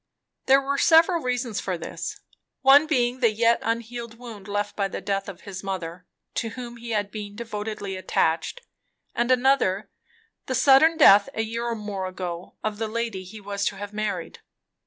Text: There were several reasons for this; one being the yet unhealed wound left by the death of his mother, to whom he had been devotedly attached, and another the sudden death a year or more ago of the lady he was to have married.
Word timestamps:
There 0.47 0.63
were 0.63 0.79
several 0.79 1.21
reasons 1.21 1.59
for 1.59 1.77
this; 1.77 2.21
one 2.63 2.87
being 2.87 3.19
the 3.19 3.29
yet 3.31 3.59
unhealed 3.61 4.17
wound 4.17 4.47
left 4.47 4.75
by 4.75 4.87
the 4.87 4.99
death 4.99 5.29
of 5.29 5.41
his 5.41 5.63
mother, 5.63 6.07
to 6.33 6.49
whom 6.49 6.77
he 6.77 6.89
had 6.89 7.11
been 7.11 7.35
devotedly 7.35 7.95
attached, 7.95 8.61
and 9.13 9.29
another 9.29 9.91
the 10.47 10.55
sudden 10.55 10.97
death 10.97 11.29
a 11.35 11.43
year 11.43 11.65
or 11.67 11.75
more 11.75 12.07
ago 12.07 12.55
of 12.63 12.79
the 12.79 12.87
lady 12.87 13.23
he 13.23 13.39
was 13.39 13.63
to 13.65 13.75
have 13.75 13.93
married. 13.93 14.39